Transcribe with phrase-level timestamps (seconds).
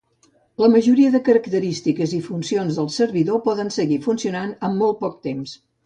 [0.61, 5.61] La majoria de característiques i funcions del servidor poden seguir funcionant amb molt poc temps.